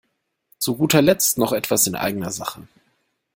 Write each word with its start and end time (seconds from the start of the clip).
Zu 0.57 0.77
guter 0.77 1.03
Letzt 1.03 1.37
noch 1.37 1.53
etwas 1.53 1.85
in 1.85 1.93
eigener 1.93 2.31
Sache. 2.31 2.67